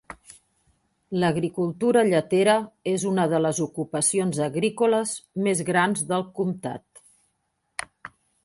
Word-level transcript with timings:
L'agricultura 1.23 2.01
lletera 2.07 2.55
és 2.93 3.05
una 3.11 3.27
de 3.35 3.43
les 3.47 3.61
ocupacions 3.67 4.41
agrícoles 4.49 5.15
més 5.49 5.65
grans 5.71 6.05
del 6.13 6.27
comtat. 6.41 7.03